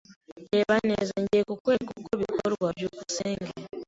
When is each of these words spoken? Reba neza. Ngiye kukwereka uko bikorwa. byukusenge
Reba 0.53 0.75
neza. 0.89 1.13
Ngiye 1.21 1.43
kukwereka 1.49 1.91
uko 2.01 2.11
bikorwa. 2.21 2.67
byukusenge 2.77 3.49